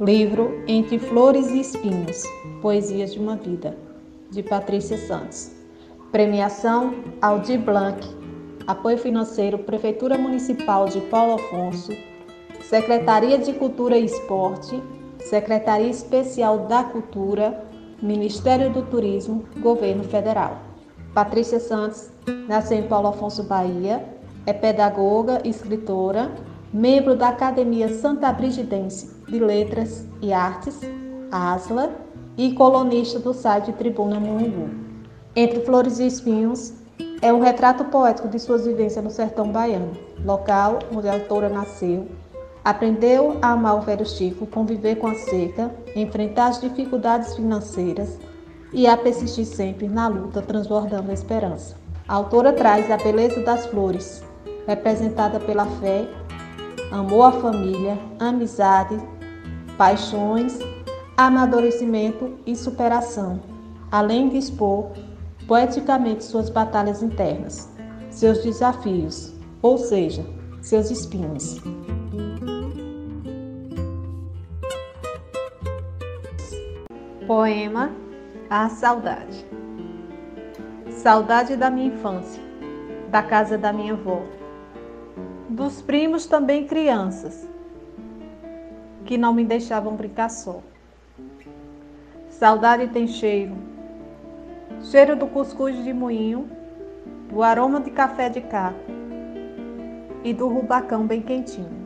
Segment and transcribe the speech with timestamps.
[0.00, 2.22] Livro Entre Flores e Espinhos
[2.62, 3.76] Poesias de uma Vida,
[4.30, 5.50] de Patrícia Santos.
[6.10, 8.08] Premiação Aldir Blanc.
[8.66, 11.92] Apoio financeiro Prefeitura Municipal de Paulo Afonso,
[12.62, 14.82] Secretaria de Cultura e Esporte,
[15.18, 17.62] Secretaria Especial da Cultura,
[18.00, 20.62] Ministério do Turismo, Governo Federal.
[21.12, 22.08] Patrícia Santos
[22.48, 24.02] nasceu em Paulo Afonso, Bahia,
[24.46, 26.30] é pedagoga, escritora,
[26.72, 30.80] membro da Academia Santa Brigidense de Letras e Artes,
[31.30, 31.92] ASLA,
[32.36, 34.70] e colunista do site Tribuna Mungu.
[35.36, 36.72] Entre Flores e Espinhos
[37.22, 39.92] é um retrato poético de suas vivências no sertão baiano,
[40.24, 42.08] local onde a autora nasceu,
[42.64, 48.18] aprendeu a amar o velho Chico, conviver com a seca, enfrentar as dificuldades financeiras
[48.72, 51.76] e a persistir sempre na luta, transbordando a esperança.
[52.08, 54.24] A autora traz a beleza das flores,
[54.66, 56.08] representada pela fé
[56.90, 58.98] amor à família, amizade,
[59.80, 60.58] paixões,
[61.16, 63.40] amadurecimento e superação,
[63.90, 64.90] além de expor
[65.48, 67.66] poeticamente suas batalhas internas,
[68.10, 70.22] seus desafios, ou seja,
[70.60, 71.58] seus espinhos.
[77.26, 77.90] Poema
[78.50, 79.46] A Saudade
[80.90, 82.42] Saudade da minha infância,
[83.10, 84.20] da casa da minha avó
[85.48, 87.48] dos primos também crianças,
[89.10, 90.60] que não me deixavam brincar só.
[92.28, 93.56] Saudade tem cheiro,
[94.82, 96.48] cheiro do cuscuz de moinho,
[97.28, 98.78] do aroma de café de caco
[100.22, 101.76] e do rubacão bem quentinho.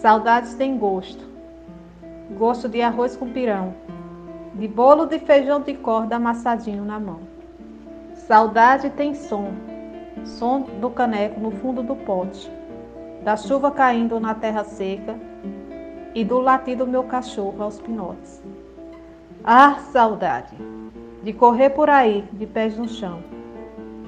[0.00, 1.28] Saudades tem gosto,
[2.38, 3.74] gosto de arroz com pirão,
[4.54, 7.20] de bolo de feijão de corda amassadinho na mão.
[8.14, 9.52] Saudade tem som,
[10.24, 12.50] som do caneco no fundo do pote
[13.22, 15.18] da chuva caindo na terra seca
[16.16, 18.42] e do latido do meu cachorro aos pinotes.
[19.44, 20.56] Ah, saudade
[21.22, 23.22] de correr por aí de pés no chão,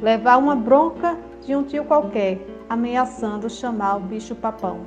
[0.01, 4.87] levar uma bronca de um tio qualquer, ameaçando chamar o bicho papão.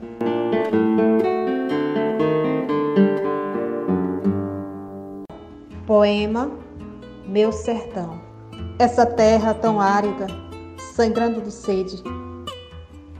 [5.85, 6.49] Poema
[7.27, 8.19] Meu Sertão.
[8.79, 10.25] Essa terra tão árida,
[10.95, 12.01] sangrando de sede,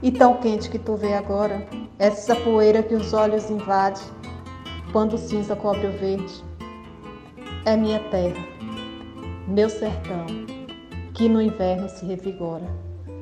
[0.02, 1.64] e tão quente que tu vê agora,
[1.98, 4.00] essa poeira que os olhos invade,
[4.92, 6.44] quando o cinza cobre o verde,
[7.64, 8.44] é minha terra,
[9.46, 10.26] meu sertão,
[11.14, 12.66] que no inverno se revigora.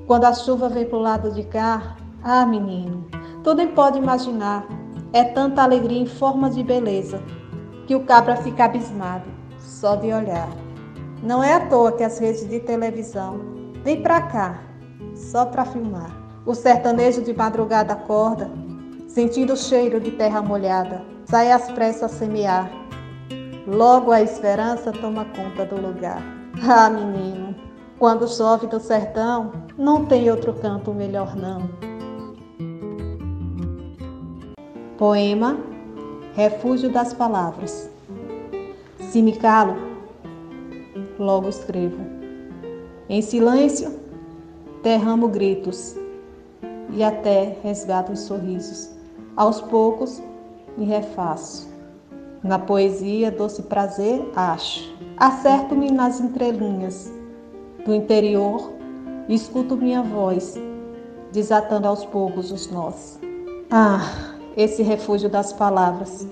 [0.07, 3.07] Quando a chuva vem pro lado de cá, ah, menino,
[3.45, 4.67] tu nem pode imaginar,
[5.13, 7.23] é tanta alegria em forma de beleza,
[7.87, 10.49] que o cabra fica abismado, só de olhar.
[11.23, 13.41] Não é à toa que as redes de televisão
[13.85, 14.63] vêm pra cá,
[15.15, 16.20] só pra filmar.
[16.47, 18.51] O sertanejo de madrugada acorda,
[19.07, 22.71] sentindo o cheiro de terra molhada, sai às pressas a semear.
[23.67, 26.23] Logo a esperança toma conta do lugar.
[26.67, 27.55] Ah, menino,
[27.99, 31.69] quando chove do sertão, não tem outro canto melhor não.
[34.97, 35.59] Poema
[36.35, 37.91] Refúgio das Palavras.
[39.11, 39.77] Se me calo,
[41.19, 41.99] logo escrevo.
[43.09, 43.91] Em silêncio,
[44.83, 45.97] derramo gritos
[46.93, 48.91] e até resgato os sorrisos.
[49.37, 50.23] Aos poucos
[50.77, 51.69] me refaço.
[52.43, 54.93] Na poesia, doce prazer, acho.
[55.17, 57.13] Acerto-me nas entrelinhas
[57.85, 58.73] do interior
[59.29, 60.59] e escuto minha voz,
[61.33, 63.21] desatando aos poucos os nós.
[63.71, 64.01] Ah,
[64.57, 66.27] esse refúgio das palavras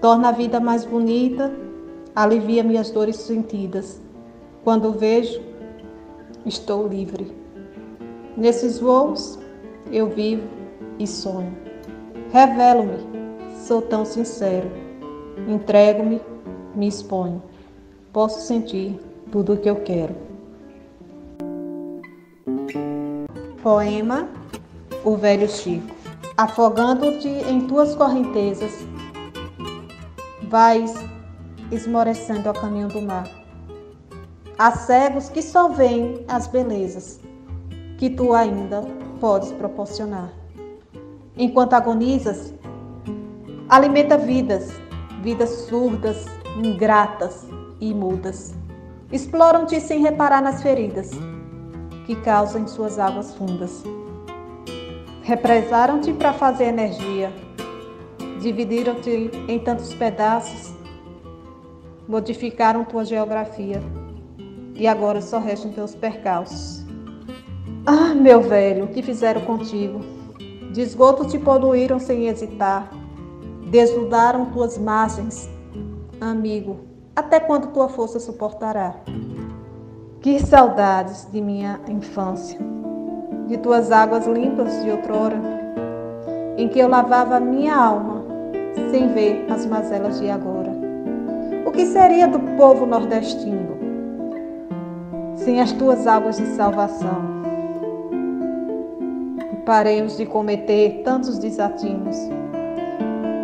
[0.00, 1.52] torna a vida mais bonita,
[2.14, 4.00] alivia minhas dores sentidas.
[4.64, 5.40] Quando vejo,
[6.44, 7.30] estou livre.
[8.36, 9.38] Nesses voos,
[9.92, 10.48] eu vivo
[10.98, 11.54] e sonho.
[12.32, 12.96] Revelo-me,
[13.66, 14.70] sou tão sincero.
[15.46, 16.20] Entrego-me,
[16.74, 17.42] me exponho.
[18.12, 18.98] Posso sentir
[19.30, 20.14] tudo o que eu quero.
[23.62, 24.28] Poema
[25.04, 25.94] O Velho Chico.
[26.36, 28.72] Afogando-te em tuas correntezas,
[30.48, 30.94] vais
[31.70, 33.28] esmorecendo ao caminho do mar.
[34.58, 37.20] Há cegos que só veem as belezas
[37.98, 38.82] que tu ainda
[39.22, 40.32] podes proporcionar.
[41.38, 42.52] Enquanto agonizas,
[43.68, 44.72] alimenta vidas,
[45.22, 46.26] vidas surdas,
[46.58, 47.46] ingratas
[47.80, 48.52] e mudas.
[49.12, 51.12] Exploram-te sem reparar nas feridas
[52.04, 53.84] que causam em suas águas fundas.
[55.22, 57.32] Represaram-te para fazer energia,
[58.40, 60.74] dividiram-te em tantos pedaços,
[62.08, 63.80] modificaram tua geografia
[64.74, 66.81] e agora só restam teus percalços.
[67.84, 70.02] Ah, meu velho, o que fizeram contigo?
[70.72, 72.88] De esgoto te poluíram sem hesitar.
[73.72, 75.50] Desnudaram tuas margens,
[76.20, 76.76] amigo,
[77.16, 78.94] até quando tua força suportará?
[80.20, 82.56] Que saudades de minha infância,
[83.48, 85.40] de tuas águas limpas de outrora,
[86.56, 88.22] em que eu lavava minha alma
[88.92, 90.70] sem ver as mazelas de agora.
[91.66, 93.72] O que seria do povo nordestino
[95.34, 97.31] sem as tuas águas de salvação?
[99.64, 102.16] Paremos de cometer tantos desatinos.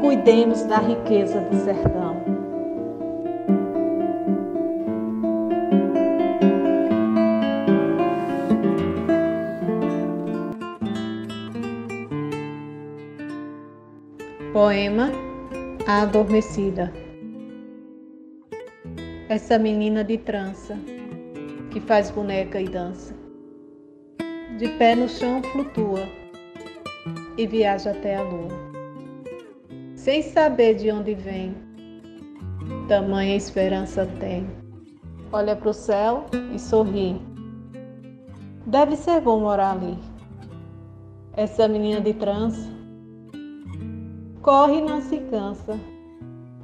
[0.01, 2.19] Cuidemos da riqueza do sertão.
[14.53, 15.13] Poema
[15.87, 16.93] A Adormecida
[19.29, 20.77] Essa menina de trança
[21.71, 23.18] que faz boneca e dança
[24.59, 26.09] de pé no chão flutua
[27.37, 28.49] e viaja até a lua.
[29.95, 31.55] Sem saber de onde vem,
[32.89, 34.51] tamanha esperança tem.
[35.33, 37.21] Olha para o céu e sorri.
[38.67, 39.97] Deve ser bom morar ali.
[41.35, 42.69] Essa menina de trança
[44.43, 45.79] corre e não se cansa,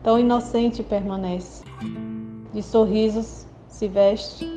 [0.02, 1.62] tão inocente permanece.
[2.52, 4.49] De sorrisos se veste,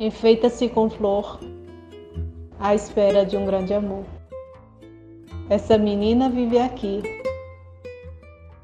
[0.00, 1.38] enfeita-se com flor
[2.60, 4.04] à espera de um grande amor.
[5.48, 7.02] Essa menina vive aqui,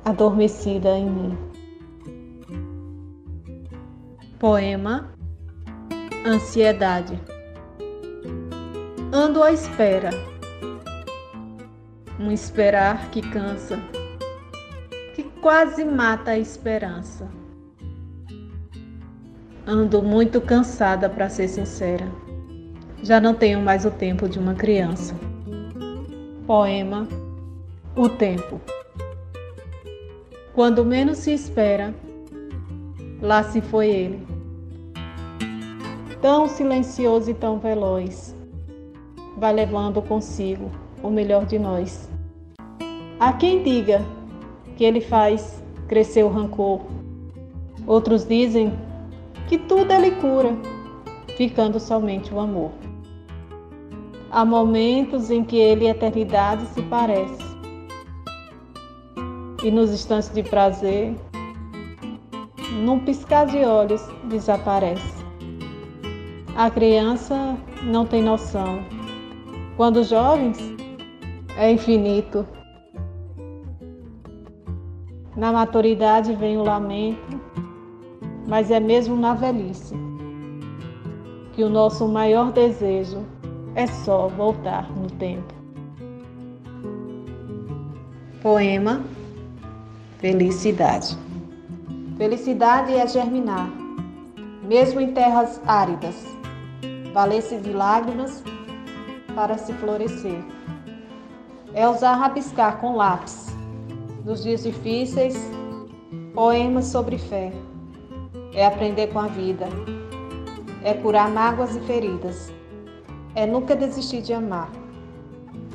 [0.05, 1.39] adormecida em mim.
[4.39, 5.13] Poema
[6.27, 7.19] Ansiedade.
[9.13, 10.11] Ando à espera,
[12.21, 13.79] um esperar que cansa,
[15.15, 17.29] que quase mata a esperança.
[19.67, 22.26] Ando muito cansada, para ser sincera.
[23.07, 25.15] Já não tenho mais o tempo de uma criança.
[26.45, 27.07] Poema
[27.95, 28.61] O Tempo.
[30.53, 31.95] Quando menos se espera,
[33.23, 34.27] lá se foi ele.
[36.21, 38.35] Tão silencioso e tão veloz,
[39.37, 40.69] vai levando consigo
[41.01, 42.11] o melhor de nós.
[43.21, 44.05] Há quem diga
[44.77, 46.81] que ele faz crescer o rancor.
[47.87, 48.73] Outros dizem
[49.47, 50.51] que tudo ele cura,
[51.37, 52.73] ficando somente o amor.
[54.37, 57.43] Há momentos em que ele e a eternidade se parece.
[59.65, 61.17] E nos instantes de prazer,
[62.85, 65.25] num piscar de olhos, desaparece.
[66.55, 68.81] A criança não tem noção.
[69.75, 70.59] Quando jovens,
[71.57, 72.47] é infinito.
[75.35, 77.41] Na maturidade vem o lamento,
[78.47, 79.95] mas é mesmo na velhice
[81.55, 83.25] que o nosso maior desejo
[83.77, 85.55] é só voltar no tempo.
[88.43, 89.05] Poema
[90.19, 91.17] Felicidade.
[92.17, 93.71] Felicidade é germinar,
[94.63, 96.17] mesmo em terras áridas,
[97.13, 98.43] valer-se de lágrimas
[99.35, 100.43] para se florescer.
[101.75, 103.55] É usar rabiscar com lápis,
[104.25, 105.39] nos dias difíceis,
[106.35, 107.53] poemas sobre fé.
[108.55, 109.69] É aprender com a vida,
[110.83, 112.56] é curar mágoas e feridas
[113.37, 114.71] é nunca desistir de amar,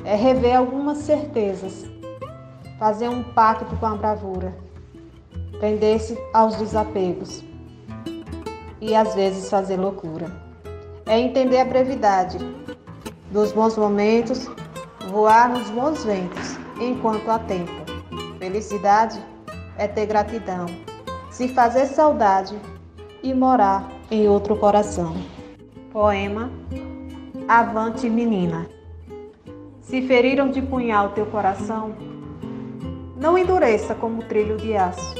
[0.04, 1.86] é rever algumas certezas,
[2.76, 4.52] fazer um pacto com a bravura,
[5.60, 7.44] prender-se aos desapegos
[8.80, 10.26] e às vezes fazer loucura.
[11.06, 12.38] É entender a brevidade
[13.30, 14.50] dos bons momentos,
[15.08, 17.72] voar nos bons ventos enquanto há tempo.
[18.40, 19.24] Felicidade
[19.78, 20.66] é ter gratidão,
[21.30, 22.58] se fazer saudade
[23.22, 25.14] e morar em outro coração.
[25.92, 26.50] Poema
[27.54, 28.66] Avante, menina.
[29.82, 31.94] Se feriram de punhal teu coração,
[33.14, 35.14] não endureça como trilho de aço.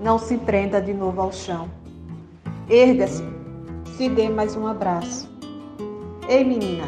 [0.00, 1.68] Não se prenda de novo ao chão.
[2.70, 3.24] Erga-se,
[3.96, 5.28] se dê mais um abraço.
[6.28, 6.84] Ei, menina,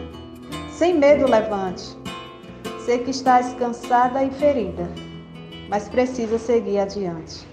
[0.70, 1.98] sem medo levante.
[2.84, 4.88] Sei que estás cansada e ferida,
[5.68, 7.44] mas precisa seguir adiante.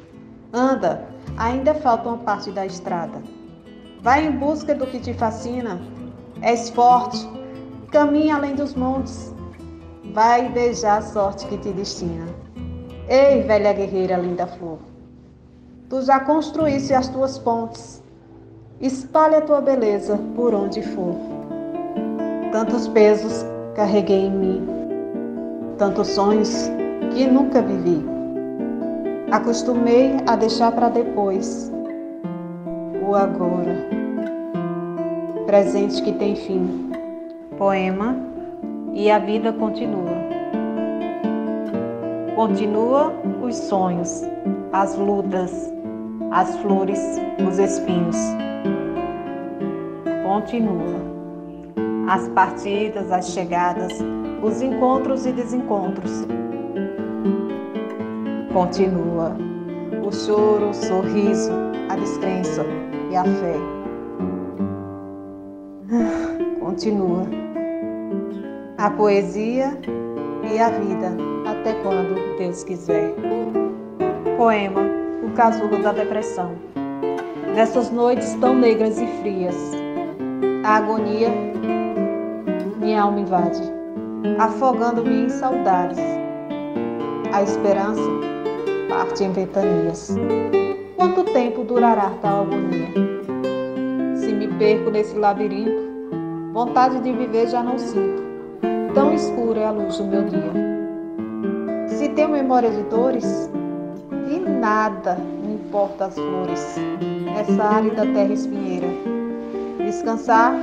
[0.53, 3.23] Anda, ainda falta uma parte da estrada.
[4.03, 5.81] Vai em busca do que te fascina
[6.43, 7.25] És forte,
[7.89, 9.33] caminha além dos montes,
[10.13, 12.25] vai beijar a sorte que te destina.
[13.07, 14.79] Ei, velha guerreira, linda flor,
[15.89, 18.03] tu já construíste as tuas pontes,
[18.81, 21.15] espalha a tua beleza por onde for.
[22.51, 24.67] Tantos pesos carreguei em mim,
[25.77, 26.69] tantos sonhos
[27.13, 28.03] que nunca vivi.
[29.31, 31.71] Acostumei a deixar para depois
[33.01, 33.92] o agora
[35.53, 36.89] presente que tem fim.
[37.59, 38.17] Poema
[38.91, 40.15] E a vida continua.
[42.35, 44.23] Continua os sonhos,
[44.71, 45.71] as lutas,
[46.31, 46.99] as flores,
[47.47, 48.17] os espinhos.
[50.23, 50.99] Continua
[52.07, 53.93] as partidas, as chegadas,
[54.41, 56.25] os encontros e desencontros.
[58.51, 59.37] Continua
[60.03, 61.51] o choro, o sorriso,
[61.89, 62.65] a descrença
[63.11, 63.72] e a fé.
[66.59, 67.27] Continua
[68.77, 69.77] a poesia
[70.51, 73.13] e a vida até quando Deus quiser.
[74.37, 74.81] Poema
[75.23, 76.51] O Casulo da Depressão.
[77.55, 79.55] Nessas noites tão negras e frias,
[80.63, 81.29] a agonia
[82.83, 83.61] minha alma invade,
[84.37, 85.97] afogando-me em saudades.
[87.31, 88.01] A esperança
[88.89, 90.15] parte em ventanias.
[90.97, 92.89] Quanto tempo durará tal agonia?
[94.17, 95.82] Se me perco nesse labirinto,
[96.53, 98.23] vontade de viver já não sinto.
[98.93, 100.53] Tão escura é a luz do meu dia.
[101.87, 103.49] Se tenho memória de dores,
[104.29, 106.75] e nada me importa as flores,
[107.25, 108.87] nessa árida terra espinheira.
[109.79, 110.53] Descansar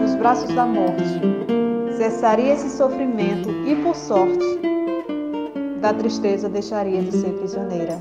[0.00, 1.02] nos braços da morte,
[1.96, 4.44] cessaria esse sofrimento e, por sorte,
[5.80, 7.96] da tristeza deixaria de ser prisioneira.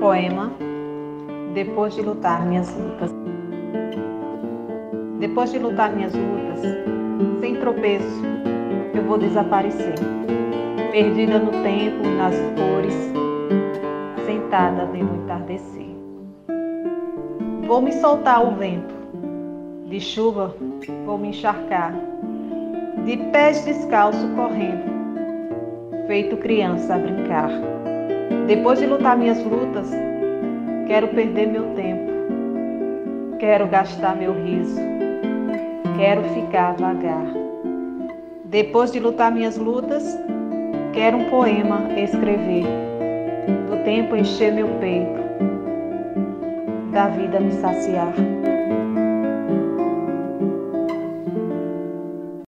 [0.00, 0.52] Poema
[1.54, 3.17] Depois de lutar minhas lutas.
[5.38, 6.60] Depois de lutar minhas lutas,
[7.40, 8.24] sem tropeço,
[8.92, 9.94] eu vou desaparecer.
[10.90, 13.12] Perdida no tempo, nas cores,
[14.26, 15.94] sentada vendo o entardecer.
[17.68, 18.92] Vou me soltar ao vento,
[19.86, 20.56] de chuva
[21.06, 21.94] vou me encharcar,
[23.04, 24.90] de pés descalço correndo,
[26.08, 27.50] feito criança a brincar.
[28.48, 29.88] Depois de lutar minhas lutas,
[30.88, 32.10] quero perder meu tempo,
[33.38, 34.98] quero gastar meu riso,
[35.98, 37.26] quero ficar vagar.
[38.44, 40.16] Depois de lutar minhas lutas,
[40.92, 42.64] quero um poema escrever,
[43.68, 45.18] do tempo encher meu peito,
[46.92, 48.14] da vida me saciar.